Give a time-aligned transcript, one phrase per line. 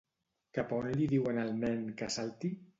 [0.57, 2.55] Cap a on li diuen al nen que salti?